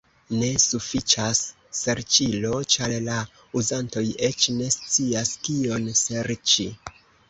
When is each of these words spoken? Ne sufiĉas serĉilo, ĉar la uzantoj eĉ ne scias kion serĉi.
Ne 0.37 0.47
sufiĉas 0.61 1.41
serĉilo, 1.81 2.55
ĉar 2.77 2.97
la 3.11 3.21
uzantoj 3.63 4.07
eĉ 4.33 4.51
ne 4.59 4.75
scias 4.81 5.39
kion 5.49 5.91
serĉi. 6.07 6.73